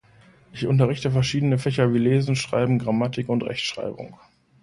Ich 0.51 0.65
unterrichte 0.65 1.11
verschiedene 1.11 1.59
Fächer 1.59 1.93
wie 1.93 1.99
Lesen, 1.99 2.35
Schreiben, 2.35 2.79
Grammatik 2.79 3.29
und 3.29 3.43
Rechtschreibung. 3.43 4.17